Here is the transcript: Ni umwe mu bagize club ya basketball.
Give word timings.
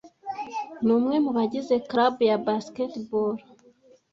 Ni 0.83 0.91
umwe 0.97 1.15
mu 1.25 1.31
bagize 1.37 1.75
club 1.89 2.15
ya 2.29 2.37
basketball. 2.45 3.35